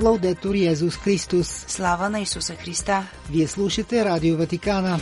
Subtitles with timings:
[0.00, 1.64] Лаудетор Йезус Христос.
[1.68, 3.06] Слава на Исуса Христа!
[3.30, 5.00] Вие слушате Радио Ватикана.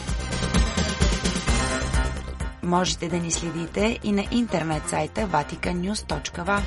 [2.63, 6.61] Можете да ни следите и на интернет сайта vaticannews.va.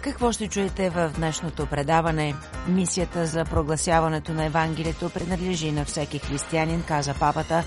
[0.00, 2.34] Какво ще чуете в днешното предаване?
[2.68, 7.64] Мисията за прогласяването на Евангелието принадлежи на всеки християнин, каза папата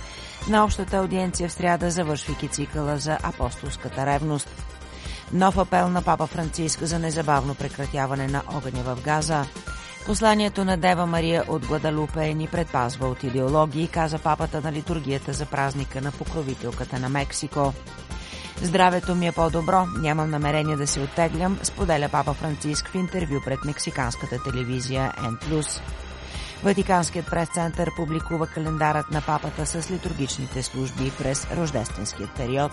[0.50, 4.50] на общата аудиенция в сряда, завършвайки цикъла за апостолската ревност.
[5.34, 9.46] Нов апел на папа Франциск за незабавно прекратяване на огъня в Газа.
[10.06, 15.46] Посланието на Дева Мария от Гладалупе ни предпазва от идеологии, каза папата на литургията за
[15.46, 17.73] празника на покровителката на Мексико.
[18.61, 23.65] Здравето ми е по-добро, нямам намерение да се оттеглям, споделя папа Франциск в интервю пред
[23.65, 25.82] мексиканската телевизия N+.
[26.64, 32.72] Ватиканският прес-център публикува календарът на папата с литургичните служби през рождественският период.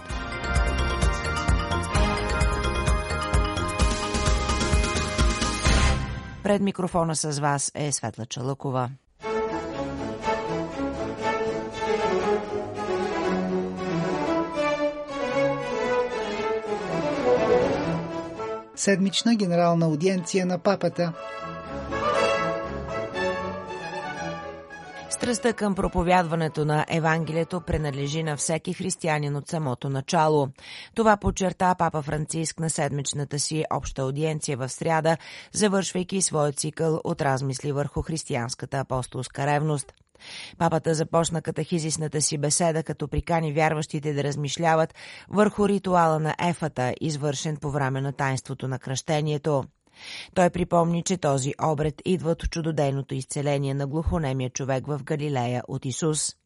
[6.47, 8.91] Пред микрофона с вас е Светла Чалъкова.
[18.77, 21.13] Седмична генерална аудиенция на папата.
[25.11, 30.49] Страстта към проповядването на Евангелието принадлежи на всеки християнин от самото начало.
[30.95, 35.17] Това подчерта папа Франциск на седмичната си обща аудиенция в сряда,
[35.53, 39.93] завършвайки своя цикъл от размисли върху християнската апостолска ревност.
[40.59, 44.95] Папата започна катехизисната си беседа, като прикани вярващите да размишляват
[45.29, 49.65] върху ритуала на ефата, извършен по време на тайнството на кръщението.
[50.35, 55.85] Той припомни, че този обред идва от чудодейното изцеление на глухонемия човек в Галилея от
[55.85, 56.37] Исус.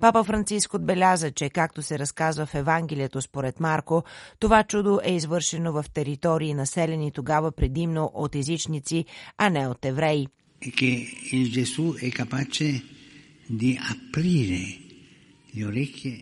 [0.00, 4.04] Папа Франциск отбеляза, че както се разказва в Евангелието според Марко,
[4.38, 9.04] това чудо е извършено в територии населени тогава предимно от езичници,
[9.38, 10.28] а не от евреи.
[10.80, 10.92] Che
[12.06, 12.68] il capace
[13.60, 14.62] di aprire
[15.54, 16.16] le orecchie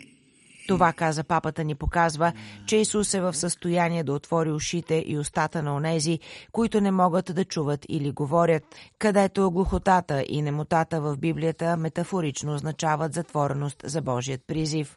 [0.69, 2.33] това, каза папата, ни показва,
[2.67, 6.19] че Исус е в състояние да отвори ушите и устата на онези,
[6.53, 8.63] които не могат да чуват или говорят,
[8.99, 14.97] където глухотата и немотата в Библията метафорично означават затвореност за Божият призив.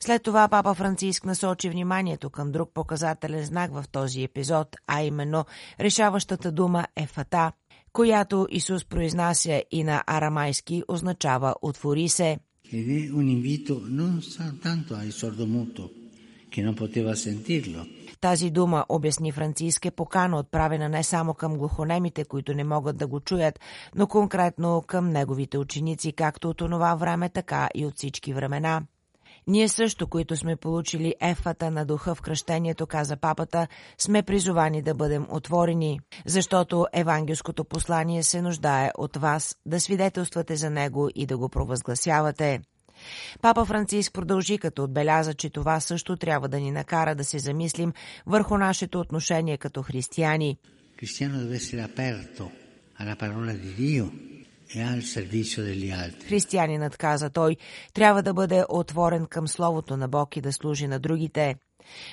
[0.00, 5.44] След това папа Франциск насочи вниманието към друг показателен знак в този епизод, а именно
[5.80, 7.52] решаващата дума е фата,
[7.92, 12.38] която Исус произнася и на арамайски означава «отвори се».
[12.70, 15.92] Ed è un invito non soltanto al sordomuto
[16.48, 17.86] che non poteva sentirlo,
[18.20, 23.06] Тази дума, обясни Франциск, е покана отправена не само към глухонемите, които не могат да
[23.06, 23.60] го чуят,
[23.94, 28.82] но конкретно към неговите ученици, както от онова време, така и от всички времена.
[29.46, 33.66] Ние също, които сме получили ефата на духа в кръщението, каза папата,
[33.98, 40.70] сме призовани да бъдем отворени, защото евангелското послание се нуждае от вас да свидетелствате за
[40.70, 42.60] него и да го провъзгласявате.
[43.42, 47.92] Папа Франциск продължи като отбеляза, че това също трябва да ни накара да се замислим
[48.26, 50.58] върху нашето отношение като християни.
[51.00, 52.52] cristiano deve essere aperto
[53.00, 54.04] alla parola di Dio
[55.92, 56.24] altri.
[56.28, 57.56] Християнинът, каза той,
[57.94, 61.54] трябва да бъде отворен към Словото на Бог и да служи на другите.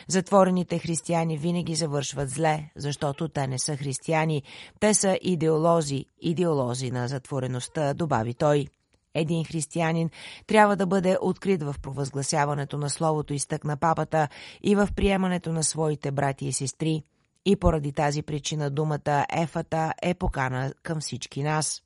[0.08, 4.44] Затворените християни винаги завършват зле, защото те не са християни.
[4.80, 8.68] Те са идеолози, идеолози на затвореността, добави той.
[9.14, 10.10] Един християнин
[10.48, 14.28] трябва да бъде открит в провъзгласяването на Словото, изтъкна папата,
[14.64, 17.04] и в приемането на своите брати и сестри.
[17.46, 21.82] И поради тази причина думата ефата е покана към всички нас.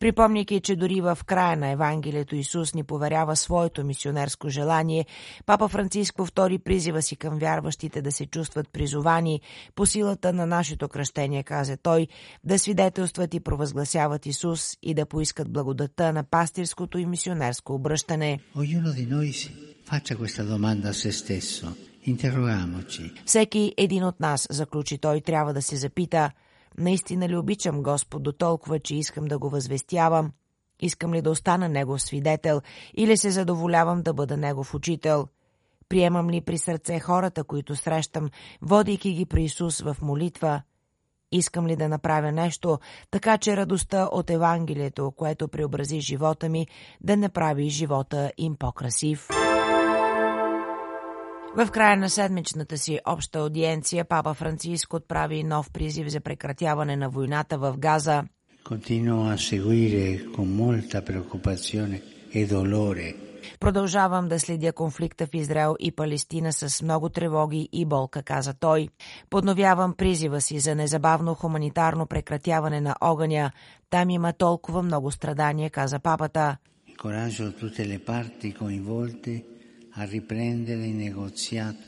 [0.00, 5.06] Припомняйки, че дори в края на Евангелието Исус ни поверява своето мисионерско желание,
[5.46, 9.40] Папа Франциск повтори призива си към вярващите да се чувстват призовани
[9.74, 12.08] по силата на нашето кръщение, каза той,
[12.44, 18.40] да свидетелстват и провъзгласяват Исус и да поискат благодата на пастирското и мисионерско обръщане.
[18.54, 19.50] Ognuno di noi si
[19.90, 21.66] faccia questa domanda a se stesso,
[22.06, 23.12] interrogamoci.
[23.26, 26.30] Всеки един от нас, заключи той, трябва да се запита–
[26.78, 30.32] Наистина ли обичам Господ до толкова, че искам да го възвестявам?
[30.80, 32.60] Искам ли да остана Негов свидетел
[32.96, 35.28] или се задоволявам да бъда Негов учител?
[35.88, 38.30] Приемам ли при сърце хората, които срещам,
[38.62, 40.62] водейки ги при Исус в молитва?
[41.32, 42.78] Искам ли да направя нещо,
[43.10, 46.66] така че радостта от Евангелието, което преобрази живота ми,
[47.00, 49.28] да направи живота им по-красив?
[51.56, 57.08] В края на седмичната си обща аудиенция папа Франциск отправи нов призив за прекратяване на
[57.08, 58.24] войната в Газа.
[62.34, 63.14] E
[63.60, 68.88] Продължавам да следя конфликта в Израел и Палестина с много тревоги и болка, каза той.
[69.30, 73.50] Подновявам призива си за незабавно хуманитарно прекратяване на огъня.
[73.90, 76.56] Там има толкова много страдания, каза папата.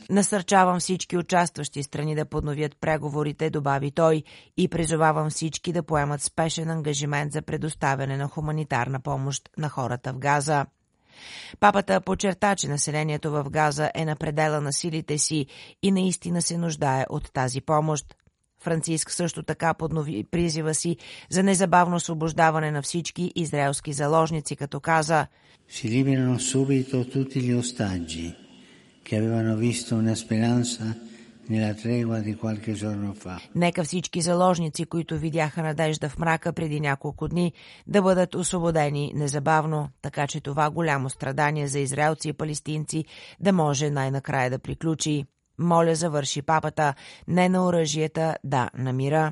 [0.09, 4.23] Насърчавам всички участващи страни да подновят преговорите, добави той,
[4.57, 10.17] и призовавам всички да поемат спешен ангажимент за предоставяне на хуманитарна помощ на хората в
[10.17, 10.65] Газа.
[11.59, 15.45] Папата подчерта, че населението в Газа е на предела на силите си
[15.83, 18.15] и наистина се нуждае от тази помощ.
[18.61, 20.97] Франциск също така поднови призива си
[21.29, 25.27] за незабавно освобождаване на всички израелски заложници, като каза
[25.69, 28.27] Си liberano subito tutti gli ostaggi
[29.05, 30.85] che avevano visto una speranza
[33.55, 37.53] Нека всички заложници, които видяха надежда в мрака преди няколко дни,
[37.87, 43.05] да бъдат освободени незабавно, така че това голямо страдание за израелци и палестинци
[43.39, 45.25] да може най-накрая да приключи.
[45.59, 46.93] Моля, завърши папата,
[47.27, 49.31] не на оръжията, да на мира.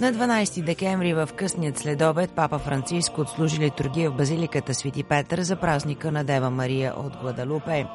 [0.00, 5.56] На 12 декември в късният следобед папа Франциск отслужи литургия в базиликата Свети Петър за
[5.56, 7.86] празника на Дева Мария от Гладалупе.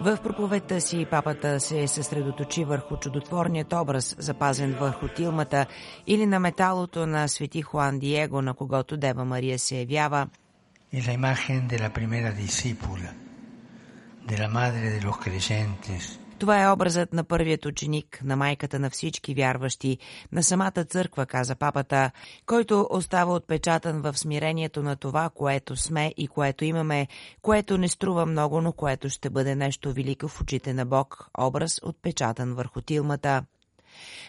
[0.00, 5.66] В проповедта си папата се съсредоточи върху чудотворният образ, запазен върху тилмата
[6.06, 10.28] или на металото на свети Хуан Диего, на когото Дева Мария се явява.
[10.92, 13.10] И la imagen de la primera discípula,
[14.30, 16.02] de la madre de los creyentes,
[16.42, 19.98] това е образът на първият ученик, на майката на всички вярващи,
[20.32, 22.10] на самата църква, каза папата,
[22.46, 27.08] който остава отпечатан в смирението на това, което сме и което имаме,
[27.42, 31.80] което не струва много, но което ще бъде нещо велико в очите на Бог, образ
[31.82, 33.44] отпечатан върху тилмата.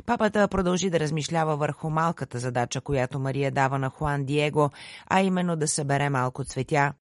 [0.05, 4.69] Папата продължи да размишлява върху малката задача, която Мария дава на Хуан Диего,
[5.09, 6.93] а именно да събере малко цветя.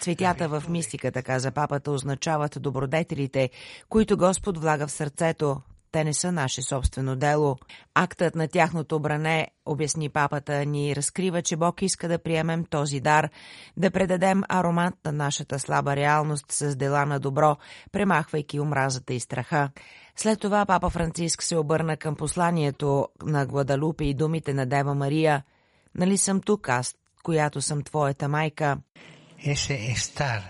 [0.00, 3.50] Цветята в мистиката, каза папата, означават добродетелите,
[3.88, 5.60] които Господ влага в сърцето,
[5.92, 7.56] те не са наше собствено дело.
[7.94, 13.30] Актът на тяхното бране, обясни папата, ни разкрива, че Бог иска да приемем този дар,
[13.76, 17.56] да предадем аромат на нашата слаба реалност с дела на добро,
[17.92, 19.70] премахвайки омразата и страха.
[20.16, 25.42] След това папа Франциск се обърна към посланието на Гладалупе и думите на Дева Мария.
[25.94, 28.78] Нали съм тук аз, която съм твоята майка?
[29.46, 30.42] Есе естар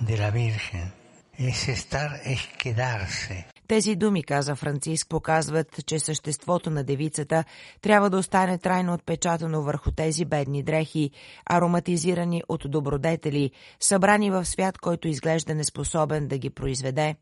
[0.00, 0.92] de la Virgen,
[1.38, 3.53] ese estar es quedarse.
[3.68, 7.44] Тези думи, каза Франциск, показват, че съществото на девицата
[7.80, 11.10] трябва да остане трайно отпечатано върху тези бедни дрехи,
[11.46, 13.50] ароматизирани от добродетели,
[13.80, 17.16] събрани в свят, който изглежда неспособен да ги произведе.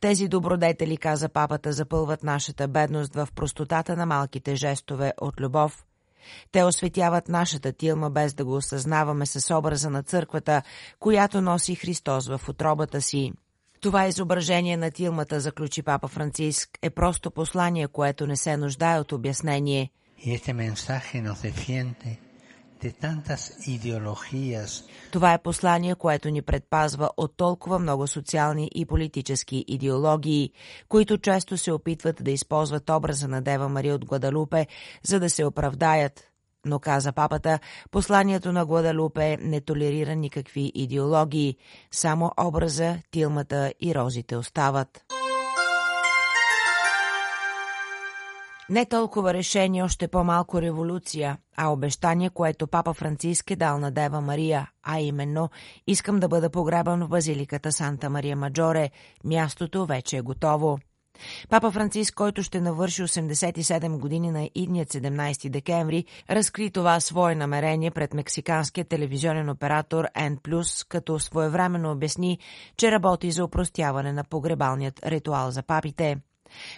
[0.00, 5.84] Тези добродетели, каза папата, запълват нашата бедност в простотата на малките жестове от любов.
[6.52, 10.62] Те осветяват нашата тилма, без да го осъзнаваме с образа на църквата,
[10.98, 13.32] която носи Христос в отробата си.
[13.80, 19.12] Това изображение на тилмата, заключи папа Франциск, е просто послание, което не се нуждае от
[19.12, 19.90] обяснение.
[25.12, 30.52] Това е послание, което ни предпазва от толкова много социални и политически идеологии,
[30.88, 34.66] които често се опитват да използват образа на Дева Мария от Гладалупе,
[35.02, 36.28] за да се оправдаят,
[36.68, 37.58] но каза папата,
[37.90, 41.56] посланието на Гладалупе не толерира никакви идеологии,
[41.90, 45.04] само образа, тилмата и розите остават.
[48.70, 54.20] Не толкова решение, още по-малко революция, а обещание, което папа Франциск е дал на Дева
[54.20, 55.50] Мария, а именно
[55.86, 58.90] искам да бъда погребан в базиликата Санта Мария Маджоре.
[59.24, 60.78] Мястото вече е готово.
[61.48, 67.90] Папа Франциск, който ще навърши 87 години на идният 17 декември, разкри това свое намерение
[67.90, 72.38] пред мексиканския телевизионен оператор N+, като своевременно обясни,
[72.76, 76.16] че работи за упростяване на погребалният ритуал за папите.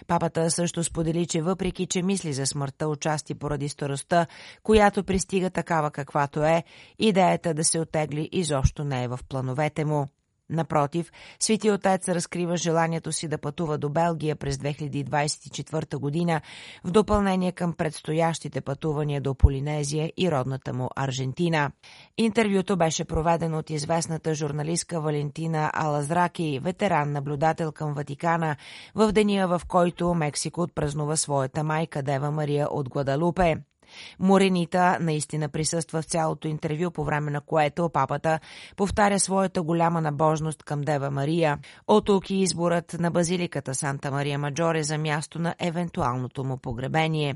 [0.07, 4.27] Папата също сподели, че въпреки, че мисли за смъртта участи поради старостта,
[4.63, 6.63] която пристига такава каквато е,
[6.99, 10.07] идеята да се отегли изобщо не е в плановете му.
[10.51, 16.41] Напротив, Свети Отец разкрива желанието си да пътува до Белгия през 2024 година
[16.83, 21.71] в допълнение към предстоящите пътувания до Полинезия и родната му Аржентина.
[22.17, 28.55] Интервюто беше проведено от известната журналистка Валентина Алазраки, ветеран-наблюдател към Ватикана,
[28.95, 33.70] в деня в който Мексико отпразнува своята майка Дева Мария от Гладалупе.
[34.19, 38.39] Моренита наистина присъства в цялото интервю, по време на което папата
[38.75, 41.59] повтаря своята голяма набожност към Дева Мария.
[41.87, 47.35] От тук и изборът на базиликата Санта Мария Маджоре за място на евентуалното му погребение.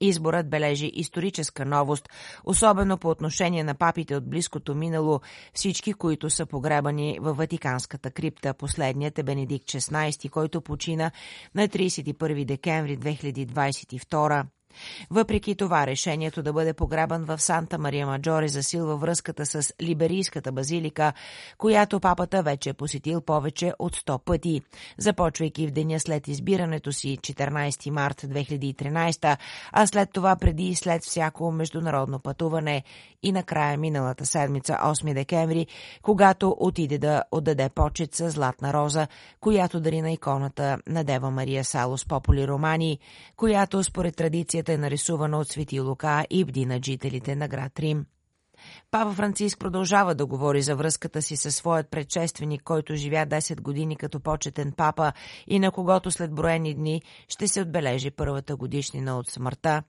[0.00, 2.08] Изборът бележи историческа новост,
[2.44, 5.20] особено по отношение на папите от близкото минало,
[5.54, 8.54] всички, които са погребани във Ватиканската крипта.
[8.54, 11.10] Последният е Бенедикт XVI, който почина
[11.54, 14.44] на 31 декември 2022.
[15.10, 21.12] Въпреки това, решението да бъде пограбан в Санта Мария Маджоре засилва връзката с Либерийската базилика,
[21.58, 24.62] която папата вече е посетил повече от 100 пъти,
[24.98, 29.36] започвайки в деня след избирането си 14 март 2013,
[29.72, 32.82] а след това преди и след всяко международно пътуване
[33.22, 35.66] и накрая миналата седмица 8 декември,
[36.02, 39.06] когато отиде да отдаде почет с златна роза,
[39.40, 42.98] която дари на иконата на Дева Мария Салос Пополи Романи,
[43.36, 47.78] която според традицията Библията е нарисувана от Свети Лука и бди над жителите на град
[47.78, 48.06] Рим.
[48.90, 53.96] Папа Франциск продължава да говори за връзката си със своят предшественик, който живя 10 години
[53.96, 55.12] като почетен папа
[55.46, 59.82] и на когото след броени дни ще се отбележи първата годишнина от смъртта.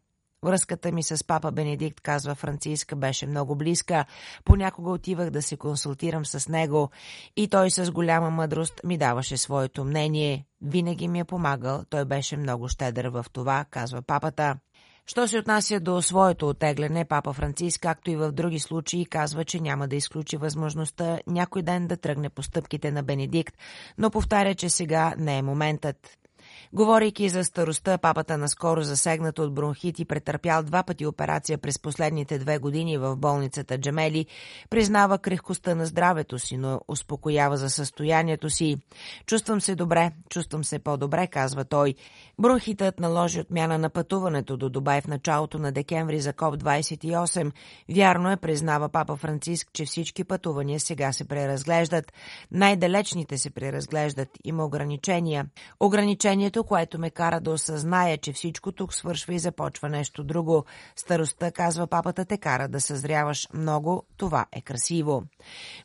[0.43, 4.05] Връзката ми с папа Бенедикт, казва Франциска, беше много близка.
[4.45, 6.89] Понякога отивах да се консултирам с него
[7.37, 10.45] и той с голяма мъдрост ми даваше своето мнение.
[10.61, 14.55] Винаги ми е помагал, той беше много щедър в това, казва папата.
[15.09, 19.59] Що се отнася до своето отегляне, папа Франциск, както и в други случаи, казва, че
[19.59, 23.55] няма да изключи възможността някой ден да тръгне по стъпките на Бенедикт,
[23.97, 26.17] но повтаря, че сега не е моментът.
[26.73, 32.39] Говорейки за старостта, папата наскоро засегнат от бронхит и претърпял два пъти операция през последните
[32.39, 34.25] две години в болницата Джамели,
[34.69, 38.77] признава крехкостта на здравето си, но успокоява за състоянието си.
[39.25, 41.95] Чувствам се добре, чувствам се по-добре, казва той.
[42.39, 47.51] Бронхитът наложи отмяна на пътуването до Дубай в началото на декември за КОП-28.
[47.95, 52.13] Вярно е, признава папа Франциск, че всички пътувания сега се преразглеждат.
[52.51, 54.29] Най-далечните се преразглеждат.
[54.43, 55.45] Има ограничения.
[55.79, 60.65] Ограничението нещо, което ме кара да осъзная, че всичко тук свършва и започва нещо друго.
[60.95, 64.03] Старостта, казва папата, те кара да съзряваш много.
[64.17, 65.23] Това е красиво.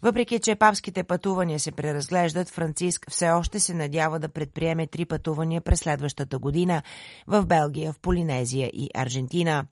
[0.02, 5.61] Въпреки, че папските пътувания се преразглеждат, Франциск все още се надява да предприеме три пътувания
[5.61, 6.83] през следващата година
[7.26, 9.66] в Белгия, в Полинезия и Аржентина.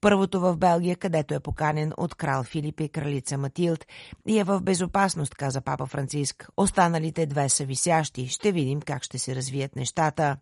[0.00, 3.86] Първото в Белгия, където е поканен от крал Филип и кралица Матилд
[4.26, 6.48] и е в безопасност, каза папа Франциск.
[6.56, 8.28] Останалите две са висящи.
[8.28, 10.36] Ще видим как ще се развият нещата.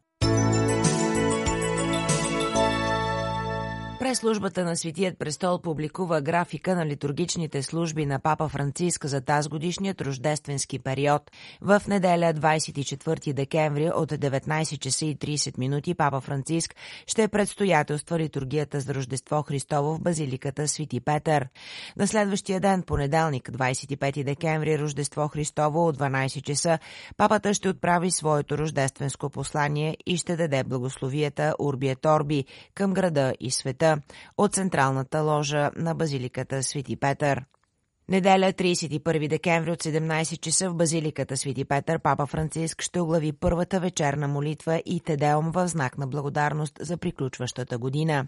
[4.05, 10.01] Прес-службата на Светият престол публикува графика на литургичните служби на Папа Франциск за тази годишният
[10.01, 11.23] рождественски период.
[11.61, 16.75] В неделя 24 декември от 19 часа и 30 минути Папа Франциск
[17.07, 21.49] ще предстоятелства литургията за Рождество Христово в базиликата Свети Петър.
[21.97, 26.79] На следващия ден, понеделник, 25 декември, Рождество Христово от 12 часа,
[27.17, 32.45] папата ще отправи своето рождественско послание и ще даде благословията Урбия Торби
[32.75, 33.94] към града и света
[34.39, 37.45] от централната ложа на базиликата Свети Петър.
[38.09, 43.81] Неделя 31 декември от 17 часа в базиликата Свети Петър Папа Франциск ще оглави първата
[43.81, 48.27] вечерна молитва и тедеум в знак на благодарност за приключващата година.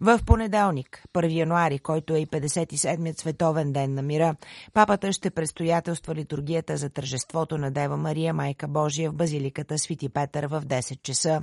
[0.00, 4.36] В понеделник, 1 януари, който е и 57-ят световен ден на мира,
[4.72, 10.44] папата ще предстоятелства литургията за тържеството на Дева Мария, Майка Божия в базиликата Свети Петър
[10.44, 11.42] в 10 часа.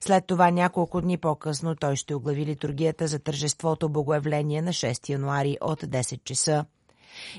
[0.00, 5.56] След това няколко дни по-късно той ще оглави литургията за тържеството Богоявление на 6 януари
[5.60, 6.64] от 10 часа.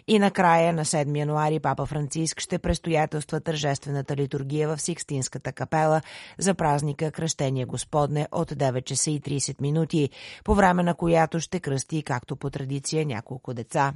[0.07, 6.01] И накрая на 7 януари Папа Франциск ще престоятелства тържествената литургия в Сикстинската капела
[6.37, 10.09] за празника Кръщение Господне от 9 часа и 30 минути,
[10.43, 13.93] по време на която ще кръсти, както по традиция, няколко деца.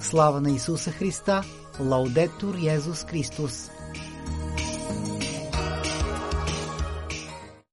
[0.00, 1.42] Слава на Исуса Христа!
[1.80, 3.81] Лаудетур Йезус Христос!